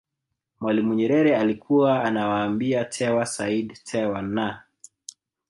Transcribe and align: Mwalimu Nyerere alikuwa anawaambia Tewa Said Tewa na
Mwalimu 0.59 0.93
Nyerere 0.93 1.37
alikuwa 1.37 2.03
anawaambia 2.03 2.85
Tewa 2.85 3.25
Said 3.25 3.73
Tewa 3.83 4.21
na 4.21 4.61